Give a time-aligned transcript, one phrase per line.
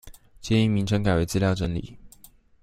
[0.41, 1.95] 建議名稱改為資料整理